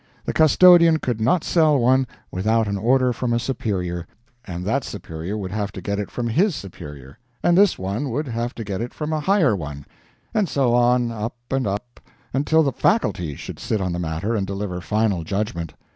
The 0.25 0.33
custodian 0.33 0.97
could 0.97 1.21
not 1.21 1.43
sell 1.43 1.77
one 1.77 2.07
without 2.31 2.67
an 2.67 2.75
order 2.75 3.13
from 3.13 3.33
a 3.33 3.37
superior; 3.39 4.07
and 4.43 4.65
that 4.65 4.83
superior 4.83 5.37
would 5.37 5.51
have 5.51 5.71
to 5.73 5.79
get 5.79 5.99
it 5.99 6.09
from 6.09 6.27
HIS 6.27 6.55
superior; 6.55 7.19
and 7.43 7.55
this 7.55 7.77
one 7.77 8.09
would 8.09 8.27
have 8.27 8.55
to 8.55 8.63
get 8.63 8.81
it 8.81 8.95
from 8.95 9.13
a 9.13 9.19
higher 9.19 9.55
one 9.55 9.85
and 10.33 10.49
so 10.49 10.73
on 10.73 11.11
up 11.11 11.35
and 11.51 11.67
up 11.67 11.99
until 12.33 12.63
the 12.63 12.71
faculty 12.71 13.35
should 13.35 13.59
sit 13.59 13.79
on 13.79 13.93
the 13.93 13.99
matter 13.99 14.33
and 14.35 14.47
deliver 14.47 14.81
final 14.81 15.23
judgment. 15.23 15.75